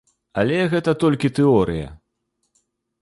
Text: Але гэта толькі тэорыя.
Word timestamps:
Але 0.43 0.55
гэта 0.71 0.91
толькі 1.05 1.33
тэорыя. 1.41 1.87